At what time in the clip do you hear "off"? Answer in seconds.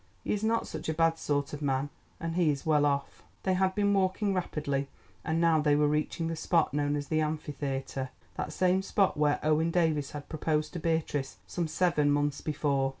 2.87-3.21